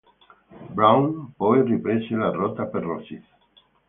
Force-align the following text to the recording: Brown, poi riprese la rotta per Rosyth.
Brown, 0.71 1.31
poi 1.37 1.61
riprese 1.63 2.15
la 2.15 2.31
rotta 2.31 2.65
per 2.65 2.81
Rosyth. 2.81 3.25